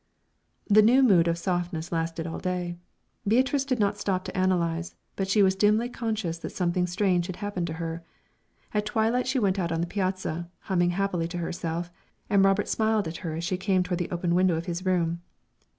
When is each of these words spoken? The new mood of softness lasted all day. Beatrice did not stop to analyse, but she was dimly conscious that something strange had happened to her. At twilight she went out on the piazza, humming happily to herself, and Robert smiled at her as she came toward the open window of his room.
The 0.67 0.81
new 0.81 1.03
mood 1.03 1.27
of 1.27 1.37
softness 1.37 1.91
lasted 1.91 2.25
all 2.25 2.39
day. 2.39 2.75
Beatrice 3.27 3.65
did 3.65 3.77
not 3.77 3.99
stop 3.99 4.23
to 4.23 4.35
analyse, 4.35 4.95
but 5.15 5.27
she 5.27 5.43
was 5.43 5.55
dimly 5.55 5.89
conscious 5.89 6.39
that 6.39 6.49
something 6.49 6.87
strange 6.87 7.27
had 7.27 7.35
happened 7.35 7.67
to 7.67 7.73
her. 7.73 8.03
At 8.73 8.87
twilight 8.87 9.27
she 9.27 9.37
went 9.37 9.59
out 9.59 9.71
on 9.71 9.81
the 9.81 9.85
piazza, 9.85 10.49
humming 10.61 10.89
happily 10.89 11.27
to 11.27 11.37
herself, 11.37 11.91
and 12.31 12.43
Robert 12.43 12.67
smiled 12.67 13.07
at 13.07 13.17
her 13.17 13.35
as 13.35 13.43
she 13.43 13.57
came 13.57 13.83
toward 13.83 13.99
the 13.99 14.09
open 14.09 14.33
window 14.33 14.55
of 14.55 14.65
his 14.65 14.83
room. 14.83 15.21